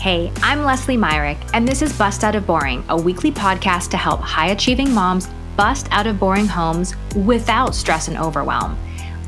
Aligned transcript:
Hey, 0.00 0.32
I'm 0.42 0.64
Leslie 0.64 0.96
Myrick, 0.96 1.36
and 1.52 1.68
this 1.68 1.82
is 1.82 1.92
Bust 1.92 2.24
Out 2.24 2.34
of 2.34 2.46
Boring, 2.46 2.82
a 2.88 2.96
weekly 2.96 3.30
podcast 3.30 3.90
to 3.90 3.98
help 3.98 4.20
high 4.20 4.46
achieving 4.46 4.94
moms 4.94 5.28
bust 5.58 5.88
out 5.90 6.06
of 6.06 6.18
boring 6.18 6.46
homes 6.46 6.94
without 7.14 7.74
stress 7.74 8.08
and 8.08 8.16
overwhelm. 8.16 8.78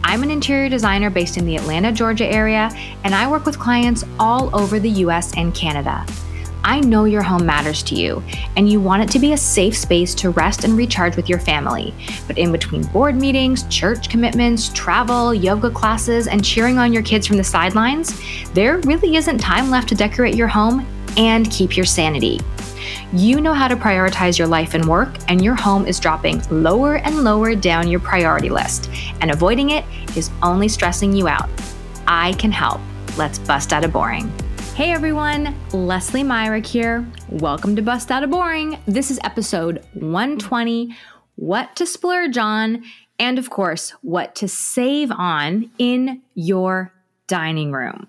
I'm 0.03 0.23
an 0.23 0.31
interior 0.31 0.71
designer 0.71 1.11
based 1.11 1.37
in 1.37 1.45
the 1.45 1.57
Atlanta, 1.57 1.93
Georgia 1.93 2.25
area, 2.25 2.71
and 3.05 3.15
I 3.15 3.31
work 3.31 3.45
with 3.45 3.59
clients 3.59 4.03
all 4.19 4.49
over 4.59 4.81
the 4.81 4.89
US 5.05 5.37
and 5.37 5.55
Canada. 5.55 6.07
I 6.65 6.81
know 6.81 7.05
your 7.05 7.23
home 7.23 7.45
matters 7.45 7.83
to 7.85 7.95
you, 7.95 8.23
and 8.57 8.69
you 8.69 8.81
want 8.81 9.03
it 9.03 9.11
to 9.11 9.19
be 9.19 9.33
a 9.33 9.37
safe 9.37 9.77
space 9.77 10.15
to 10.17 10.31
rest 10.31 10.65
and 10.65 10.77
recharge 10.77 11.17
with 11.17 11.29
your 11.29 11.41
family. 11.41 11.93
But 12.27 12.39
in 12.39 12.53
between 12.53 12.85
board 12.85 13.17
meetings, 13.17 13.65
church 13.65 14.09
commitments, 14.09 14.69
travel, 14.69 15.35
yoga 15.35 15.71
classes, 15.71 16.29
and 16.29 16.45
cheering 16.45 16.79
on 16.79 16.93
your 16.93 17.03
kids 17.03 17.27
from 17.27 17.37
the 17.37 17.45
sidelines, 17.45 18.21
there 18.53 18.79
really 18.79 19.17
isn't 19.17 19.39
time 19.39 19.71
left 19.71 19.89
to 19.89 19.95
decorate 19.95 20.37
your 20.37 20.49
home 20.49 20.87
and 21.17 21.51
keep 21.51 21.77
your 21.77 21.87
sanity. 21.87 22.41
You 23.13 23.41
know 23.41 23.53
how 23.53 23.69
to 23.69 23.77
prioritize 23.77 24.39
your 24.39 24.49
life 24.49 24.75
and 24.75 24.85
work, 24.87 25.17
and 25.29 25.43
your 25.43 25.55
home 25.55 25.87
is 25.87 26.01
dropping 26.01 26.43
lower 26.51 26.97
and 26.97 27.25
lower 27.25 27.55
down 27.55 27.89
your 27.89 28.01
priority 28.01 28.51
list, 28.51 28.89
and 29.21 29.31
avoiding 29.31 29.71
it 29.71 29.85
is 30.17 30.31
only 30.43 30.69
stressing 30.69 31.13
you 31.13 31.29
out. 31.29 31.51
I 32.07 32.33
can 32.35 32.53
help. 32.53 32.81
Let's 33.17 33.39
bust 33.39 33.73
out 33.73 33.85
of 33.85 33.93
boring. 33.93 34.33
Hey 34.75 34.91
everyone, 34.91 35.55
Leslie 35.75 36.23
Myrick 36.23 36.65
here. 36.65 37.07
Welcome 37.29 37.77
to 37.77 37.83
Bust 37.83 38.11
Out 38.11 38.25
of 38.25 38.31
Boring. 38.31 38.79
This 38.87 39.11
is 39.11 39.21
episode 39.23 39.85
120 39.93 40.97
What 41.37 41.77
to 41.77 41.85
Splurge 41.85 42.39
On, 42.39 42.83
and 43.19 43.39
of 43.39 43.51
course, 43.51 43.91
what 44.01 44.35
to 44.37 44.49
save 44.49 45.11
on 45.11 45.71
in 45.77 46.23
your 46.35 46.91
dining 47.27 47.73
room. 47.73 48.09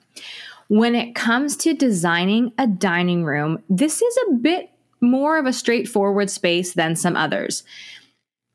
When 0.70 0.96
it 0.96 1.16
comes 1.16 1.58
to 1.58 1.74
designing 1.74 2.54
a 2.58 2.66
dining 2.66 3.26
room, 3.26 3.62
this 3.70 4.02
is 4.02 4.18
a 4.30 4.36
bit 4.36 4.70
more 5.02 5.38
of 5.38 5.46
a 5.46 5.52
straightforward 5.52 6.30
space 6.30 6.76
than 6.76 6.96
some 6.96 7.18
others 7.18 7.64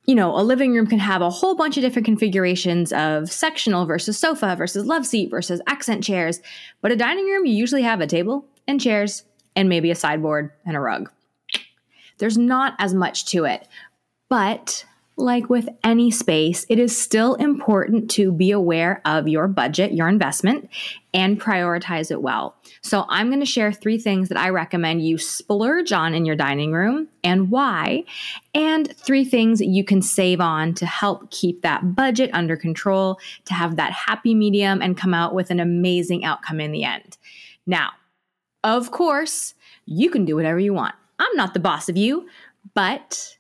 you 0.09 0.15
know, 0.15 0.35
a 0.35 0.41
living 0.41 0.73
room 0.73 0.87
can 0.87 0.99
have 0.99 1.21
a 1.21 1.29
whole 1.29 1.55
bunch 1.55 1.77
of 1.77 1.83
different 1.83 2.07
configurations 2.07 2.95
of 2.95 3.31
sectional 3.31 3.85
versus 3.85 4.19
sofa 4.19 4.57
versus 4.57 4.87
love 4.87 5.05
seat 5.05 5.31
versus 5.31 5.61
accent 5.67 6.03
chairs. 6.03 6.41
But 6.81 6.91
a 6.91 6.97
dining 6.97 7.27
room, 7.27 7.45
you 7.45 7.53
usually 7.53 7.83
have 7.83 8.01
a 8.01 8.07
table 8.07 8.47
and 8.67 8.81
chairs 8.81 9.25
and 9.55 9.69
maybe 9.69 9.91
a 9.91 9.95
sideboard 9.95 10.51
and 10.65 10.75
a 10.75 10.81
rug. 10.81 11.13
There's 12.17 12.39
not 12.39 12.75
as 12.79 12.95
much 12.95 13.27
to 13.27 13.45
it. 13.45 13.69
But 14.31 14.87
like 15.19 15.51
with 15.51 15.69
any 15.83 16.11
space, 16.11 16.65
it 16.69 16.79
is 16.79 16.97
still 16.97 17.35
important 17.35 18.11
to 18.13 18.31
be 18.31 18.51
aware 18.51 19.03
of 19.05 19.29
your 19.29 19.49
budget, 19.49 19.93
your 19.93 20.09
investment, 20.09 20.69
and 21.13 21.41
prioritize 21.41 22.11
it 22.11 22.23
well. 22.23 22.57
So, 22.83 23.05
I'm 23.09 23.29
going 23.29 23.41
to 23.41 23.47
share 23.47 23.73
three 23.73 23.99
things 23.99 24.29
that 24.29 24.39
I 24.39 24.51
recommend 24.51 25.05
you 25.05 25.19
splurge 25.19 25.93
on 25.93 26.15
in 26.15 26.25
your 26.25 26.37
dining 26.37 26.73
room 26.73 27.09
and 27.25 27.51
why, 27.51 28.05
and 28.55 28.95
three 28.97 29.25
things 29.25 29.61
you 29.61 29.85
can 29.85 30.03
save 30.03 30.41
on 30.41 30.75
to 30.75 30.87
help 30.87 31.31
keep 31.31 31.63
that 31.63 31.95
budget 31.95 32.31
under 32.33 32.57
control, 32.57 33.19
to 33.47 33.55
have 33.55 33.77
that 33.77 33.93
happy 33.93 34.35
medium, 34.35 34.81
and 34.81 34.97
come 34.97 35.15
out 35.15 35.35
with 35.35 35.51
an 35.51 35.61
amazing 35.61 36.25
outcome 36.25 36.61
in 36.61 36.73
the 36.73 36.85
end. 36.85 37.19
Now, 37.67 37.91
of 38.65 38.91
course, 38.91 39.55
you 39.87 40.11
can 40.11 40.25
do 40.25 40.37
whatever 40.37 40.59
you 40.59 40.75
want. 40.75 40.95
I'm 41.19 41.35
not 41.37 41.55
the 41.55 41.61
boss 41.61 41.89
of 41.89 41.97
you, 41.97 42.29
but 42.75 43.38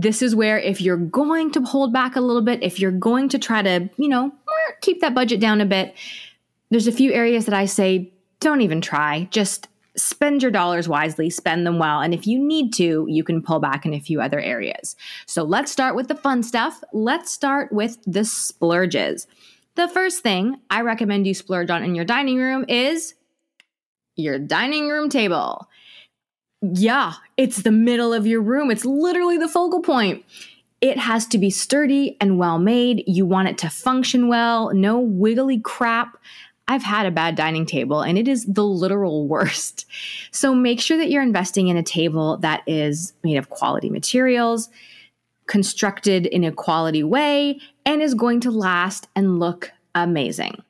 this 0.00 0.22
is 0.22 0.34
where 0.34 0.58
if 0.58 0.80
you're 0.80 0.96
going 0.96 1.50
to 1.52 1.60
hold 1.62 1.92
back 1.92 2.14
a 2.14 2.20
little 2.20 2.42
bit, 2.42 2.62
if 2.62 2.78
you're 2.78 2.92
going 2.92 3.28
to 3.30 3.38
try 3.38 3.62
to, 3.62 3.90
you 3.96 4.08
know, 4.08 4.32
keep 4.80 5.00
that 5.00 5.14
budget 5.14 5.40
down 5.40 5.60
a 5.60 5.66
bit, 5.66 5.94
there's 6.70 6.86
a 6.86 6.92
few 6.92 7.12
areas 7.12 7.46
that 7.46 7.54
I 7.54 7.64
say 7.66 8.12
don't 8.38 8.60
even 8.60 8.80
try. 8.80 9.26
Just 9.32 9.66
spend 9.96 10.42
your 10.42 10.52
dollars 10.52 10.88
wisely, 10.88 11.28
spend 11.28 11.66
them 11.66 11.80
well. 11.80 12.00
And 12.00 12.14
if 12.14 12.28
you 12.28 12.38
need 12.38 12.72
to, 12.74 13.06
you 13.08 13.24
can 13.24 13.42
pull 13.42 13.58
back 13.58 13.84
in 13.84 13.92
a 13.92 13.98
few 13.98 14.20
other 14.20 14.38
areas. 14.38 14.94
So 15.26 15.42
let's 15.42 15.72
start 15.72 15.96
with 15.96 16.06
the 16.06 16.14
fun 16.14 16.44
stuff. 16.44 16.80
Let's 16.92 17.32
start 17.32 17.72
with 17.72 17.98
the 18.06 18.24
splurges. 18.24 19.26
The 19.74 19.88
first 19.88 20.22
thing 20.22 20.60
I 20.70 20.82
recommend 20.82 21.26
you 21.26 21.34
splurge 21.34 21.70
on 21.70 21.82
in 21.82 21.96
your 21.96 22.04
dining 22.04 22.38
room 22.38 22.64
is 22.68 23.14
your 24.14 24.38
dining 24.38 24.88
room 24.88 25.08
table. 25.08 25.68
Yeah, 26.60 27.14
it's 27.36 27.62
the 27.62 27.70
middle 27.70 28.12
of 28.12 28.26
your 28.26 28.40
room. 28.40 28.70
It's 28.70 28.84
literally 28.84 29.38
the 29.38 29.48
focal 29.48 29.80
point. 29.80 30.24
It 30.80 30.98
has 30.98 31.26
to 31.28 31.38
be 31.38 31.50
sturdy 31.50 32.16
and 32.20 32.38
well 32.38 32.58
made. 32.58 33.04
You 33.06 33.26
want 33.26 33.48
it 33.48 33.58
to 33.58 33.70
function 33.70 34.28
well, 34.28 34.72
no 34.74 34.98
wiggly 34.98 35.60
crap. 35.60 36.16
I've 36.66 36.82
had 36.82 37.06
a 37.06 37.10
bad 37.10 37.34
dining 37.34 37.64
table 37.64 38.02
and 38.02 38.18
it 38.18 38.28
is 38.28 38.44
the 38.44 38.64
literal 38.64 39.26
worst. 39.28 39.86
So 40.30 40.54
make 40.54 40.80
sure 40.80 40.98
that 40.98 41.10
you're 41.10 41.22
investing 41.22 41.68
in 41.68 41.76
a 41.76 41.82
table 41.82 42.36
that 42.38 42.62
is 42.66 43.12
made 43.22 43.36
of 43.36 43.48
quality 43.48 43.88
materials, 43.88 44.68
constructed 45.46 46.26
in 46.26 46.44
a 46.44 46.52
quality 46.52 47.02
way, 47.02 47.60
and 47.86 48.02
is 48.02 48.14
going 48.14 48.40
to 48.40 48.50
last 48.50 49.08
and 49.16 49.38
look 49.38 49.72
amazing. 49.94 50.62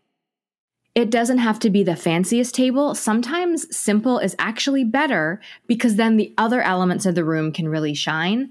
It 0.99 1.11
doesn't 1.11 1.39
have 1.39 1.61
to 1.61 1.71
be 1.71 1.85
the 1.85 1.95
fanciest 1.95 2.57
table. 2.57 2.93
Sometimes 2.93 3.73
simple 3.75 4.19
is 4.19 4.35
actually 4.41 4.83
better 4.83 5.41
because 5.69 5.95
then 5.95 6.17
the 6.17 6.35
other 6.37 6.61
elements 6.61 7.07
of 7.07 7.15
the 7.15 7.25
room 7.25 7.53
can 7.53 7.69
really 7.69 7.95
shine. 7.95 8.51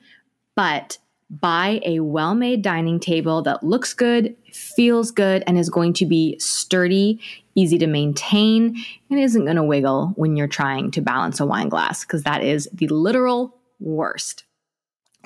But 0.55 0.97
buy 1.29 1.81
a 1.83 1.99
well 1.99 2.35
made 2.35 2.61
dining 2.61 3.01
table 3.01 3.41
that 3.41 3.65
looks 3.65 3.93
good, 3.93 4.33
feels 4.53 5.11
good, 5.11 5.43
and 5.45 5.57
is 5.57 5.69
going 5.69 5.91
to 5.95 6.05
be 6.05 6.39
sturdy, 6.39 7.19
easy 7.55 7.77
to 7.79 7.87
maintain, 7.87 8.77
and 9.09 9.19
isn't 9.19 9.43
going 9.43 9.57
to 9.57 9.63
wiggle 9.63 10.13
when 10.15 10.37
you're 10.37 10.47
trying 10.47 10.89
to 10.91 11.01
balance 11.01 11.41
a 11.41 11.45
wine 11.45 11.67
glass 11.67 12.05
because 12.05 12.23
that 12.23 12.41
is 12.41 12.69
the 12.71 12.87
literal 12.87 13.57
worst. 13.81 14.45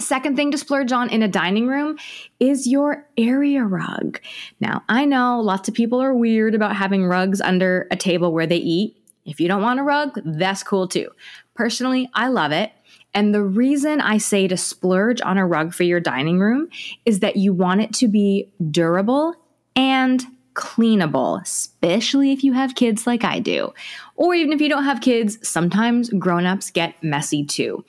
Second 0.01 0.35
thing 0.35 0.51
to 0.51 0.57
splurge 0.57 0.91
on 0.91 1.09
in 1.09 1.21
a 1.21 1.27
dining 1.27 1.67
room 1.67 1.97
is 2.39 2.67
your 2.67 3.07
area 3.17 3.63
rug. 3.63 4.19
Now, 4.59 4.83
I 4.89 5.05
know 5.05 5.39
lots 5.39 5.69
of 5.69 5.75
people 5.75 6.01
are 6.01 6.13
weird 6.13 6.55
about 6.55 6.75
having 6.75 7.05
rugs 7.05 7.39
under 7.39 7.87
a 7.91 7.95
table 7.95 8.33
where 8.33 8.47
they 8.47 8.57
eat. 8.57 8.97
If 9.25 9.39
you 9.39 9.47
don't 9.47 9.61
want 9.61 9.79
a 9.79 9.83
rug, 9.83 10.19
that's 10.25 10.63
cool 10.63 10.87
too. 10.87 11.09
Personally, 11.53 12.09
I 12.13 12.27
love 12.29 12.51
it. 12.51 12.71
And 13.13 13.35
the 13.35 13.43
reason 13.43 14.01
I 14.01 14.17
say 14.17 14.47
to 14.47 14.57
splurge 14.57 15.21
on 15.21 15.37
a 15.37 15.45
rug 15.45 15.73
for 15.73 15.83
your 15.83 15.99
dining 15.99 16.39
room 16.39 16.69
is 17.05 17.19
that 17.19 17.35
you 17.35 17.53
want 17.53 17.81
it 17.81 17.93
to 17.95 18.07
be 18.07 18.49
durable 18.71 19.35
and 19.75 20.25
cleanable, 20.53 21.45
especially 21.81 22.31
if 22.31 22.43
you 22.43 22.53
have 22.53 22.75
kids 22.75 23.07
like 23.07 23.23
I 23.23 23.39
do. 23.39 23.73
Or 24.15 24.35
even 24.35 24.53
if 24.53 24.61
you 24.61 24.69
don't 24.69 24.83
have 24.83 25.01
kids, 25.01 25.37
sometimes 25.47 26.09
grown-ups 26.09 26.69
get 26.69 27.01
messy 27.03 27.43
too 27.43 27.83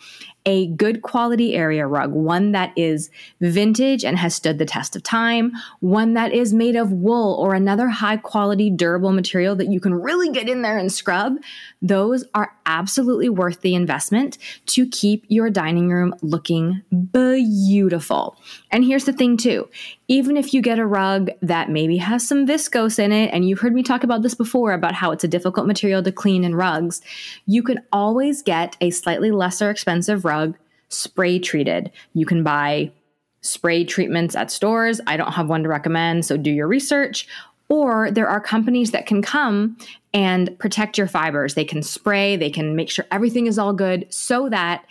a 0.45 0.67
good 0.69 1.03
quality 1.03 1.55
area 1.55 1.87
rug, 1.87 2.13
one 2.13 2.53
that 2.53 2.73
is 2.77 3.11
vintage 3.41 4.05
and 4.05 4.19
has 4.19 4.35
stood 4.35 4.59
the 4.59 4.65
test 4.65 4.97
of 4.97 5.03
time, 5.03 5.53
one 5.81 6.15
that 6.15 6.33
is 6.33 6.53
made 6.53 6.77
of 6.77 6.91
wool 6.91 7.35
or 7.35 7.55
another 7.55 7.89
high 7.89 8.17
quality 8.17 8.69
durable 8.71 9.13
material 9.13 9.55
that 9.55 9.69
you 9.69 9.79
can 9.79 9.95
really 9.95 10.31
get 10.31 10.49
in 10.49 10.63
there 10.63 10.79
and 10.79 10.93
scrub, 10.93 11.37
those 11.81 12.25
are 12.35 12.53
absolutely 12.67 13.29
worth 13.29 13.61
the 13.61 13.75
investment 13.75 14.39
to 14.67 14.87
keep 14.89 15.25
your 15.29 15.51
dining 15.51 15.89
room 15.91 16.15
looking 16.23 16.83
beautiful. 17.13 18.37
And 18.71 18.85
here's 18.85 19.05
the 19.05 19.13
thing 19.13 19.37
too, 19.37 19.69
even 20.09 20.37
if 20.37 20.53
you 20.53 20.61
get 20.61 20.79
a 20.79 20.87
rug 20.87 21.31
that 21.41 21.71
maybe 21.71 21.99
has 21.99 22.27
some 22.27 22.47
viscose 22.47 22.99
in 22.99 23.13
it, 23.13 23.31
and 23.33 23.49
you've 23.49 23.61
heard 23.61 23.75
me 23.75 23.82
talk 23.83 24.05
about 24.05 24.23
this 24.23 24.35
before 24.35 24.73
about 24.73 24.95
how 24.95 25.11
it's 25.11 25.25
a 25.25 25.29
difficult 25.29 25.67
material 25.67 26.03
to 26.03 26.13
clean 26.13 26.45
in 26.45 26.55
rugs, 26.55 27.01
you 27.47 27.63
can 27.63 27.81
always 27.93 28.43
get 28.43 28.77
a 28.81 28.91
slightly 28.91 29.31
lesser 29.31 29.71
expensive 29.71 30.25
rug 30.25 30.57
spray 30.89 31.39
treated. 31.39 31.91
You 32.15 32.27
can 32.27 32.43
buy 32.43 32.93
spray 33.41 33.85
treatments 33.85 34.37
at 34.37 34.51
stores. 34.51 35.01
I 35.07 35.17
don't 35.17 35.33
have 35.33 35.49
one 35.49 35.63
to 35.65 35.69
recommend, 35.69 36.25
so 36.25 36.37
do 36.37 36.51
your 36.51 36.69
research. 36.69 37.27
Or 37.69 38.11
there 38.11 38.29
are 38.29 38.41
companies 38.41 38.91
that 38.91 39.07
can 39.07 39.23
come 39.23 39.77
and 40.15 40.57
protect 40.59 40.99
your 40.99 41.07
fibers. 41.07 41.55
They 41.55 41.65
can 41.65 41.83
spray, 41.83 42.37
they 42.37 42.51
can 42.51 42.77
make 42.77 42.91
sure 42.91 43.07
everything 43.11 43.47
is 43.47 43.59
all 43.59 43.73
good 43.73 44.07
so 44.11 44.49
that 44.51 44.85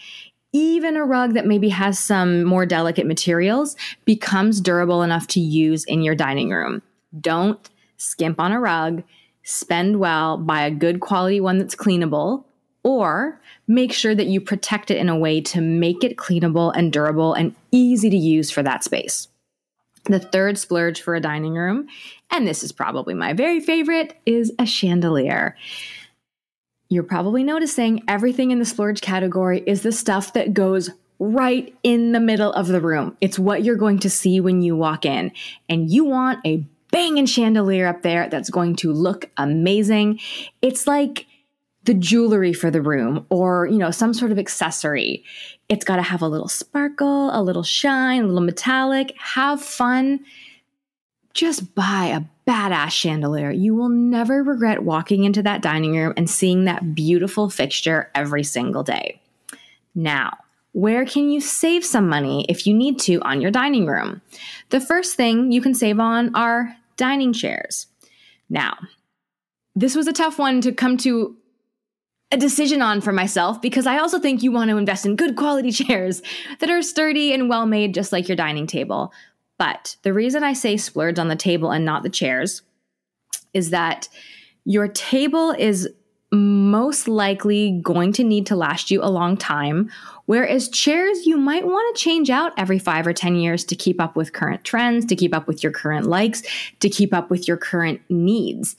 even 0.54 0.98
a 0.98 1.06
rug 1.06 1.34
that 1.34 1.46
maybe 1.46 1.70
has 1.70 1.98
some 1.98 2.44
more 2.44 2.66
delicate 2.66 3.08
materials 3.08 3.76
becomes 4.04 4.60
durable 4.60 5.02
enough 5.02 5.28
to 5.28 5.40
use 5.40 5.86
in 5.86 6.02
your 6.02 6.16
dining 6.16 6.50
room. 6.50 6.82
Don't 7.20 7.70
skimp 8.02 8.40
on 8.40 8.52
a 8.52 8.60
rug. 8.60 9.04
Spend 9.44 10.00
well, 10.00 10.38
buy 10.38 10.64
a 10.64 10.72
good 10.72 11.00
quality 11.00 11.40
one 11.40 11.58
that's 11.58 11.76
cleanable, 11.76 12.44
or 12.84 13.40
make 13.68 13.94
sure 13.94 14.16
that 14.16 14.28
you 14.28 14.42
protect 14.42 14.92
it 14.92 14.98
in 14.98 15.10
a 15.10 15.18
way 15.18 15.42
to 15.42 15.62
make 15.62 16.04
it 16.04 16.18
cleanable 16.18 16.72
and 16.76 16.92
durable 16.92 17.34
and 17.34 17.56
easy 17.72 18.10
to 18.10 18.18
use 18.18 18.52
for 18.52 18.64
that 18.64 18.84
space. 18.84 19.28
The 20.06 20.20
third 20.20 20.58
splurge 20.58 21.02
for 21.02 21.16
a 21.16 21.20
dining 21.20 21.54
room, 21.54 21.88
and 22.32 22.48
this 22.48 22.64
is 22.64 22.72
probably 22.72 23.14
my 23.14 23.34
very 23.34 23.60
favorite, 23.60 24.18
is 24.26 24.52
a 24.58 24.66
chandelier. 24.66 25.56
You're 26.90 27.04
probably 27.04 27.44
noticing 27.44 28.04
everything 28.08 28.52
in 28.52 28.60
the 28.60 28.66
splurge 28.66 29.02
category 29.02 29.64
is 29.66 29.84
the 29.84 29.92
stuff 29.92 30.34
that 30.34 30.54
goes 30.54 30.90
right 31.20 31.74
in 31.84 32.14
the 32.14 32.20
middle 32.20 32.52
of 32.54 32.68
the 32.68 32.82
room. 32.82 33.16
It's 33.22 33.38
what 33.38 33.64
you're 33.64 33.76
going 33.76 34.00
to 34.00 34.10
see 34.10 34.40
when 34.40 34.64
you 34.64 34.76
walk 34.76 35.06
in, 35.06 35.32
and 35.70 35.90
you 35.92 36.04
want 36.04 36.40
a 36.46 36.66
banging 36.92 37.26
chandelier 37.26 37.88
up 37.88 38.02
there 38.02 38.30
that's 38.30 38.50
going 38.50 38.76
to 38.78 38.92
look 38.92 39.30
amazing. 39.38 40.20
It's 40.62 40.88
like 40.88 41.26
the 41.86 41.94
jewelry 41.94 42.54
for 42.54 42.70
the 42.70 42.82
room 42.82 43.26
or, 43.30 43.66
you 43.66 43.78
know, 43.78 43.92
some 43.92 44.14
sort 44.14 44.32
of 44.32 44.38
accessory. 44.38 45.24
It's 45.68 45.86
got 45.86 45.96
to 45.96 46.02
have 46.04 46.22
a 46.22 46.28
little 46.28 46.48
sparkle, 46.48 47.32
a 47.34 47.42
little 47.42 47.64
shine, 47.64 48.24
a 48.24 48.28
little 48.28 48.42
metallic. 48.42 49.16
Have 49.18 49.62
fun. 49.62 50.20
Just 51.34 51.74
buy 51.74 52.06
a 52.08 52.22
badass 52.48 52.92
chandelier. 52.92 53.52
You 53.52 53.74
will 53.74 53.90
never 53.90 54.44
regret 54.44 54.84
walking 54.84 55.24
into 55.24 55.42
that 55.44 55.62
dining 55.62 55.96
room 55.96 56.14
and 56.18 56.30
seeing 56.30 56.66
that 56.66 56.94
beautiful 56.94 57.50
fixture 57.50 58.12
every 58.14 58.44
single 58.44 58.84
day. 58.84 59.22
Now, 59.96 60.38
where 60.74 61.06
can 61.06 61.30
you 61.30 61.42
save 61.42 61.84
some 61.84 62.08
money 62.08 62.46
if 62.48 62.66
you 62.68 62.74
need 62.74 63.00
to 63.02 63.22
on 63.22 63.42
your 63.42 63.52
dining 63.52 63.88
room? 63.88 64.22
The 64.70 64.80
first 64.80 65.16
thing 65.16 65.52
you 65.52 65.62
can 65.62 65.74
save 65.74 66.00
on 66.00 66.34
are 66.36 66.76
dining 67.02 67.34
chairs. 67.34 67.88
Now, 68.48 68.78
this 69.74 69.96
was 69.96 70.06
a 70.06 70.14
tough 70.14 70.38
one 70.38 70.62
to 70.62 70.72
come 70.72 70.98
to 70.98 71.36
a 72.32 72.38
decision 72.38 72.80
on 72.84 73.02
for 73.02 73.12
myself 73.12 73.60
because 73.60 73.88
I 73.88 73.98
also 73.98 74.20
think 74.20 74.44
you 74.44 74.52
want 74.52 74.70
to 74.70 74.78
invest 74.78 75.08
in 75.08 75.16
good 75.16 75.36
quality 75.36 75.72
chairs 75.84 76.22
that 76.60 76.70
are 76.70 76.84
sturdy 76.84 77.34
and 77.34 77.50
well 77.50 77.66
made, 77.66 77.96
just 77.96 78.12
like 78.12 78.30
your 78.30 78.36
dining 78.36 78.68
table. 78.68 79.12
But 79.58 79.96
the 80.04 80.14
reason 80.14 80.44
I 80.44 80.54
say 80.54 80.78
splurge 80.78 81.18
on 81.18 81.28
the 81.28 81.36
table 81.36 81.72
and 81.72 81.84
not 81.84 82.04
the 82.04 82.10
chairs 82.10 82.62
is 83.52 83.72
that 83.72 84.08
your 84.64 84.88
table 84.88 85.56
is 85.58 85.90
most 86.32 87.08
likely 87.08 87.80
going 87.84 88.14
to 88.14 88.24
need 88.24 88.46
to 88.46 88.56
last 88.56 88.90
you 88.90 89.04
a 89.04 89.10
long 89.12 89.36
time. 89.36 89.90
Whereas 90.26 90.70
chairs, 90.70 91.26
you 91.26 91.38
might 91.38 91.66
want 91.66 91.96
to 91.96 92.02
change 92.02 92.30
out 92.30 92.54
every 92.58 92.80
five 92.80 93.06
or 93.06 93.14
10 93.14 93.36
years 93.36 93.66
to 93.66 93.76
keep 93.76 94.00
up 94.00 94.16
with 94.16 94.32
current 94.32 94.64
trends, 94.64 95.06
to 95.08 95.16
keep 95.16 95.36
up 95.36 95.48
with 95.48 95.62
your 95.62 95.74
current 95.74 96.06
likes, 96.06 96.42
to 96.80 96.90
keep 96.90 97.14
up 97.14 97.30
with 97.30 97.48
your 97.48 97.58
current 97.58 98.02
needs. 98.10 98.78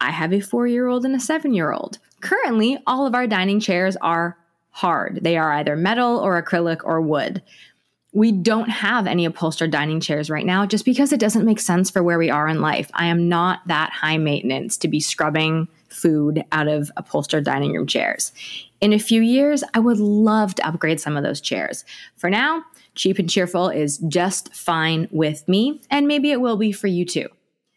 I 0.00 0.10
have 0.10 0.32
a 0.32 0.40
four 0.40 0.66
year 0.66 0.86
old 0.86 1.04
and 1.04 1.14
a 1.14 1.20
seven 1.20 1.52
year 1.54 1.72
old. 1.72 1.98
Currently, 2.20 2.78
all 2.86 3.06
of 3.06 3.14
our 3.14 3.26
dining 3.26 3.58
chairs 3.58 3.96
are 3.96 4.36
hard. 4.70 5.20
They 5.22 5.36
are 5.36 5.52
either 5.52 5.76
metal 5.76 6.18
or 6.18 6.40
acrylic 6.40 6.80
or 6.84 7.00
wood. 7.00 7.42
We 8.12 8.30
don't 8.30 8.68
have 8.68 9.06
any 9.06 9.24
upholstered 9.24 9.70
dining 9.70 10.00
chairs 10.00 10.28
right 10.28 10.44
now 10.44 10.66
just 10.66 10.84
because 10.84 11.12
it 11.12 11.20
doesn't 11.20 11.46
make 11.46 11.60
sense 11.60 11.90
for 11.90 12.02
where 12.02 12.18
we 12.18 12.30
are 12.30 12.46
in 12.46 12.60
life. 12.60 12.90
I 12.94 13.06
am 13.06 13.28
not 13.28 13.60
that 13.66 13.90
high 13.90 14.18
maintenance 14.18 14.76
to 14.78 14.88
be 14.88 15.00
scrubbing 15.00 15.66
food 15.92 16.44
out 16.52 16.68
of 16.68 16.90
upholstered 16.96 17.44
dining 17.44 17.72
room 17.72 17.86
chairs. 17.86 18.32
In 18.80 18.92
a 18.92 18.98
few 18.98 19.22
years, 19.22 19.62
I 19.74 19.78
would 19.78 19.98
love 19.98 20.54
to 20.56 20.66
upgrade 20.66 21.00
some 21.00 21.16
of 21.16 21.22
those 21.22 21.40
chairs. 21.40 21.84
For 22.16 22.28
now, 22.28 22.64
cheap 22.94 23.18
and 23.18 23.30
cheerful 23.30 23.68
is 23.68 23.98
just 24.08 24.54
fine 24.54 25.08
with 25.10 25.46
me, 25.48 25.80
and 25.90 26.08
maybe 26.08 26.30
it 26.30 26.40
will 26.40 26.56
be 26.56 26.72
for 26.72 26.88
you 26.88 27.04
too. 27.04 27.28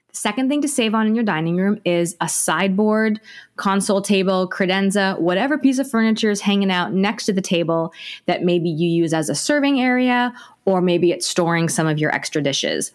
The 0.10 0.20
second 0.20 0.48
thing 0.48 0.62
to 0.62 0.70
save 0.70 0.96
on 0.96 1.08
in 1.08 1.14
your 1.14 1.26
dining 1.26 1.58
room 1.58 1.82
is 1.84 2.16
a 2.22 2.30
sideboard, 2.30 3.20
console 3.58 4.02
table, 4.02 4.50
credenza, 4.50 5.20
whatever 5.20 5.58
piece 5.58 5.78
of 5.78 5.90
furniture 5.90 6.32
is 6.32 6.40
hanging 6.40 6.72
out 6.72 6.94
next 6.94 7.26
to 7.26 7.34
the 7.34 7.42
table 7.42 7.94
that 8.26 8.42
maybe 8.42 8.70
you 8.70 8.88
use 8.88 9.14
as 9.14 9.28
a 9.28 9.36
serving 9.36 9.80
area, 9.82 10.34
or 10.64 10.80
maybe 10.80 11.12
it's 11.12 11.28
storing 11.28 11.68
some 11.68 11.86
of 11.86 12.00
your 12.00 12.16
extra 12.16 12.42
dishes. 12.42 12.94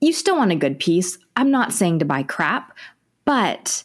You 0.00 0.12
still 0.12 0.36
want 0.36 0.52
a 0.52 0.56
good 0.56 0.78
piece. 0.78 1.18
I'm 1.34 1.50
not 1.50 1.72
saying 1.72 1.98
to 2.00 2.04
buy 2.04 2.22
crap, 2.22 2.76
but 3.24 3.82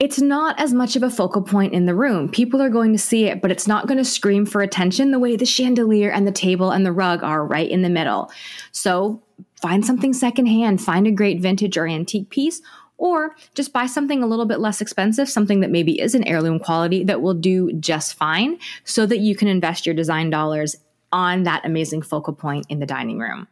it's 0.00 0.18
not 0.18 0.58
as 0.58 0.72
much 0.72 0.96
of 0.96 1.02
a 1.02 1.10
focal 1.10 1.42
point 1.42 1.74
in 1.74 1.84
the 1.84 1.94
room. 1.94 2.30
People 2.30 2.60
are 2.62 2.70
going 2.70 2.92
to 2.92 2.98
see 2.98 3.26
it, 3.26 3.42
but 3.42 3.50
it's 3.50 3.68
not 3.68 3.86
going 3.86 3.98
to 3.98 4.04
scream 4.04 4.46
for 4.46 4.62
attention 4.62 5.10
the 5.10 5.18
way 5.18 5.36
the 5.36 5.44
chandelier 5.44 6.10
and 6.10 6.26
the 6.26 6.32
table 6.32 6.70
and 6.70 6.86
the 6.86 6.92
rug 6.92 7.22
are 7.22 7.44
right 7.44 7.70
in 7.70 7.82
the 7.82 7.90
middle. 7.90 8.32
So 8.72 9.22
find 9.60 9.84
something 9.84 10.14
secondhand, 10.14 10.80
find 10.82 11.06
a 11.06 11.12
great 11.12 11.40
vintage 11.40 11.76
or 11.76 11.86
antique 11.86 12.30
piece, 12.30 12.62
or 12.96 13.36
just 13.54 13.74
buy 13.74 13.84
something 13.84 14.22
a 14.22 14.26
little 14.26 14.46
bit 14.46 14.58
less 14.58 14.80
expensive, 14.80 15.28
something 15.28 15.60
that 15.60 15.70
maybe 15.70 16.00
is 16.00 16.14
an 16.14 16.24
heirloom 16.24 16.58
quality 16.58 17.04
that 17.04 17.20
will 17.20 17.34
do 17.34 17.70
just 17.74 18.14
fine 18.14 18.58
so 18.84 19.04
that 19.04 19.18
you 19.18 19.36
can 19.36 19.48
invest 19.48 19.84
your 19.84 19.94
design 19.94 20.30
dollars 20.30 20.76
on 21.12 21.42
that 21.42 21.64
amazing 21.66 22.00
focal 22.00 22.32
point 22.32 22.64
in 22.70 22.78
the 22.78 22.86
dining 22.86 23.18
room. 23.18 23.48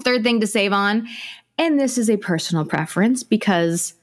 Third 0.00 0.22
thing 0.22 0.40
to 0.40 0.46
save 0.46 0.72
on, 0.72 1.08
and 1.56 1.80
this 1.80 1.96
is 1.96 2.10
a 2.10 2.16
personal 2.18 2.66
preference 2.66 3.22
because 3.22 3.94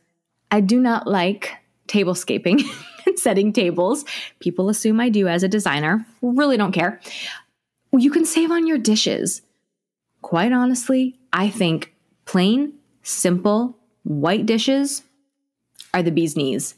I 0.51 0.61
do 0.61 0.79
not 0.79 1.07
like 1.07 1.51
tablescaping 1.87 2.63
and 3.05 3.19
setting 3.19 3.53
tables. 3.53 4.05
People 4.39 4.69
assume 4.69 4.99
I 4.99 5.09
do 5.09 5.27
as 5.27 5.43
a 5.43 5.47
designer. 5.47 6.05
Really 6.21 6.57
don't 6.57 6.71
care. 6.71 6.99
You 7.91 8.11
can 8.11 8.25
save 8.25 8.51
on 8.51 8.67
your 8.67 8.77
dishes. 8.77 9.41
Quite 10.21 10.51
honestly, 10.51 11.17
I 11.33 11.49
think 11.49 11.93
plain, 12.25 12.73
simple, 13.03 13.77
white 14.03 14.45
dishes 14.45 15.03
are 15.93 16.03
the 16.03 16.11
bee's 16.11 16.35
knees. 16.35 16.75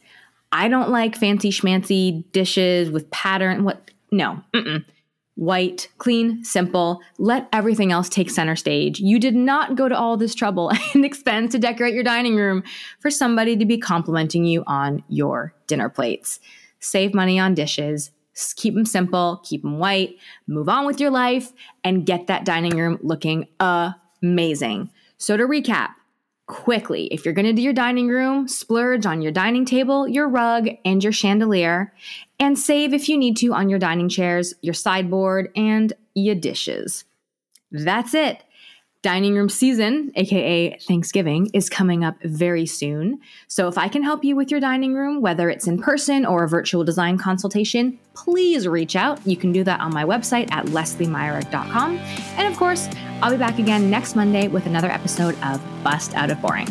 I 0.52 0.68
don't 0.68 0.90
like 0.90 1.16
fancy 1.16 1.50
schmancy 1.50 2.24
dishes 2.32 2.90
with 2.90 3.10
pattern. 3.12 3.64
What? 3.64 3.92
No. 4.12 4.42
Mm-mm 4.54 4.86
white, 5.42 5.88
clean, 5.98 6.44
simple. 6.44 7.02
Let 7.18 7.50
everything 7.52 7.92
else 7.92 8.08
take 8.10 8.30
center 8.30 8.56
stage. 8.56 9.00
You 9.00 9.18
did 9.18 9.36
not 9.36 9.76
go 9.76 9.90
to 9.90 9.98
all 9.98 10.16
this 10.16 10.36
trouble 10.36 10.72
and 10.94 11.04
expense 11.04 11.52
to 11.54 11.60
decorate 11.60 11.96
your 11.96 12.04
dining 12.04 12.36
room 12.36 12.62
for 13.00 13.10
somebody 13.10 13.58
to 13.58 13.66
be 13.66 13.80
complimenting 13.80 14.46
you 14.46 14.64
on 14.68 15.04
your 15.10 15.56
dinner 15.66 15.90
plates. 15.90 16.40
Save 16.80 17.16
money 17.16 17.40
on 17.40 17.56
dishes, 17.56 18.12
keep 18.56 18.76
them 18.76 18.86
simple, 18.86 19.42
keep 19.44 19.64
them 19.64 19.80
white, 19.80 20.16
move 20.46 20.70
on 20.70 20.86
with 20.86 21.00
your 21.00 21.10
life, 21.10 21.54
and 21.84 22.06
get 22.06 22.28
that 22.28 22.46
dining 22.46 22.78
room 22.78 23.00
looking 23.02 23.48
amazing. 23.60 24.92
So, 25.18 25.38
to 25.38 25.46
recap, 25.46 25.90
quickly. 26.48 27.06
If 27.08 27.24
you're 27.24 27.34
going 27.34 27.46
to 27.46 27.54
do 27.54 27.62
your 27.62 27.74
dining 27.74 28.08
room, 28.08 28.48
splurge 28.48 29.06
on 29.06 29.22
your 29.22 29.32
dining 29.32 29.66
table, 29.66 30.08
your 30.08 30.28
rug, 30.28 30.68
and 30.84 31.04
your 31.04 31.14
chandelier, 31.14 31.94
and 32.40 32.58
save 32.58 32.94
if 32.94 33.08
you 33.08 33.18
need 33.18 33.38
to 33.38 33.54
on 33.54 33.70
your 33.70 33.80
dining 33.80 34.10
chairs, 34.10 34.54
your 34.62 34.74
sideboard, 34.74 35.52
and 35.56 35.94
your 36.14 36.36
dishes. 36.36 37.06
That's 37.72 38.14
it. 38.14 38.44
Dining 39.04 39.34
room 39.34 39.50
season, 39.50 40.12
aka 40.16 40.78
Thanksgiving, 40.78 41.50
is 41.56 41.70
coming 41.70 42.04
up 42.04 42.22
very 42.22 42.68
soon. 42.68 43.20
So 43.48 43.68
if 43.68 43.76
I 43.76 43.88
can 43.88 44.04
help 44.04 44.24
you 44.24 44.36
with 44.36 44.52
your 44.52 44.60
dining 44.60 44.94
room, 44.94 45.22
whether 45.22 45.50
it's 45.50 45.66
in 45.66 45.82
person 45.82 46.24
or 46.24 46.44
a 46.44 46.48
virtual 46.48 46.84
design 46.84 47.18
consultation, 47.18 47.98
please 48.14 48.68
reach 48.68 48.96
out. 48.96 49.20
You 49.26 49.36
can 49.36 49.52
do 49.52 49.64
that 49.64 49.80
on 49.80 49.92
my 49.92 50.04
website 50.04 50.52
at 50.52 50.68
lesliemyrick.com. 50.68 51.98
And 51.98 52.48
of 52.48 52.60
course, 52.60 52.88
I'll 53.24 53.32
be 53.32 53.38
back 53.38 53.58
again 53.58 53.90
next 53.90 54.16
Monday 54.16 54.48
with 54.48 54.68
another 54.68 54.92
episode 54.92 55.36
of 55.42 55.60
Bust 55.84 56.14
Out 56.14 56.30
of 56.30 56.40
Boring. 56.40 56.68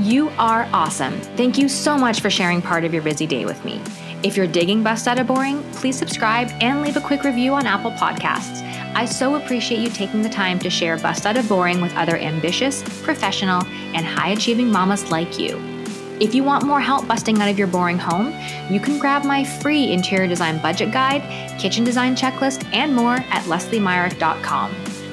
You 0.00 0.30
are 0.38 0.68
awesome. 0.72 1.20
Thank 1.36 1.56
you 1.56 1.68
so 1.68 1.96
much 1.96 2.20
for 2.20 2.30
sharing 2.30 2.60
part 2.60 2.84
of 2.84 2.92
your 2.92 3.02
busy 3.04 3.28
day 3.28 3.44
with 3.44 3.64
me. 3.64 3.80
If 4.24 4.36
you're 4.36 4.48
digging 4.48 4.82
Bust 4.82 5.06
Out 5.06 5.20
of 5.20 5.28
Boring, 5.28 5.62
please 5.74 5.96
subscribe 5.96 6.48
and 6.60 6.82
leave 6.82 6.96
a 6.96 7.00
quick 7.00 7.22
review 7.22 7.54
on 7.54 7.64
Apple 7.64 7.92
Podcasts. 7.92 8.69
I 8.94 9.04
so 9.04 9.36
appreciate 9.36 9.80
you 9.80 9.88
taking 9.88 10.22
the 10.22 10.28
time 10.28 10.58
to 10.60 10.70
share 10.70 10.96
Bust 10.98 11.26
Out 11.26 11.36
of 11.36 11.48
Boring 11.48 11.80
with 11.80 11.94
other 11.96 12.16
ambitious, 12.16 12.82
professional, 13.02 13.64
and 13.94 14.04
high 14.04 14.30
achieving 14.30 14.70
mamas 14.70 15.10
like 15.10 15.38
you. 15.38 15.58
If 16.20 16.34
you 16.34 16.44
want 16.44 16.66
more 16.66 16.80
help 16.80 17.08
busting 17.08 17.40
out 17.40 17.48
of 17.48 17.58
your 17.58 17.66
boring 17.66 17.98
home, 17.98 18.34
you 18.70 18.78
can 18.78 18.98
grab 18.98 19.24
my 19.24 19.42
free 19.42 19.90
interior 19.90 20.28
design 20.28 20.60
budget 20.60 20.92
guide, 20.92 21.22
kitchen 21.58 21.82
design 21.82 22.14
checklist, 22.14 22.68
and 22.74 22.94
more 22.94 23.14
at 23.14 23.42
lesliemyrick.com. 23.44 24.70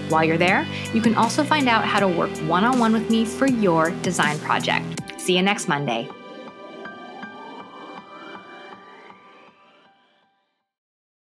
While 0.10 0.24
you're 0.24 0.38
there, 0.38 0.68
you 0.94 1.02
can 1.02 1.16
also 1.16 1.44
find 1.44 1.70
out 1.70 1.86
how 1.86 2.00
to 2.00 2.08
work 2.08 2.32
one 2.40 2.66
on 2.66 2.80
one 2.80 2.94
with 2.94 3.10
me 3.10 3.26
for 3.26 3.48
your 3.48 3.92
design 4.02 4.38
project. 4.40 4.86
See 5.18 5.36
you 5.36 5.42
next 5.42 5.68
Monday. 5.68 6.10